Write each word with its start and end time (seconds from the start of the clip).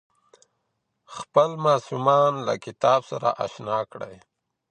خپل 1.15 1.49
ماسومان 1.65 2.33
له 2.47 2.53
کتاب 2.65 2.99
سره 3.11 3.29
اشنا 3.45 3.79
کړئ. 3.91 4.15